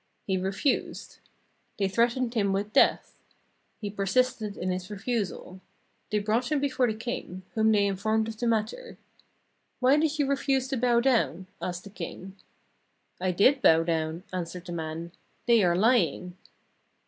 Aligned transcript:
He 0.25 0.35
refused. 0.35 1.19
They 1.77 1.87
threatened 1.87 2.33
him 2.33 2.53
with 2.53 2.73
death. 2.73 3.19
He 3.79 3.91
persisted 3.91 4.57
in 4.57 4.71
his 4.71 4.89
refusal. 4.89 5.61
They 6.09 6.17
brought 6.17 6.51
him 6.51 6.59
before 6.59 6.87
the 6.87 6.95
king, 6.97 7.43
whom 7.53 7.71
they 7.71 7.85
informed 7.85 8.27
of 8.27 8.35
the 8.39 8.47
matter. 8.47 8.97
'Why 9.79 9.97
did 9.97 10.17
you 10.17 10.25
refuse 10.25 10.67
to 10.69 10.77
bow 10.77 11.01
down?' 11.01 11.45
asked 11.61 11.83
the 11.83 11.91
king. 11.91 12.35
'I 13.19 13.31
did 13.33 13.61
bow 13.61 13.83
down,' 13.83 14.23
answered 14.33 14.65
the 14.65 14.71
man; 14.73 15.11
'they 15.45 15.63
are 15.63 15.75
lying.' 15.75 16.35